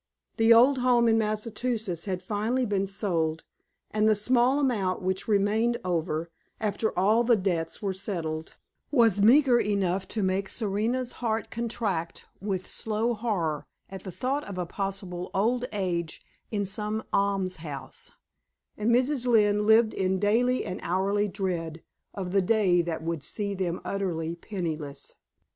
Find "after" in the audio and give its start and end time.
6.59-6.89